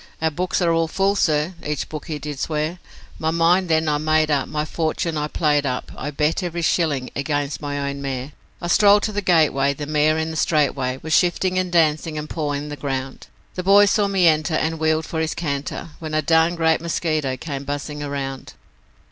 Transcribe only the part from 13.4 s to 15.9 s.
The boy saw me enter and wheeled for his canter,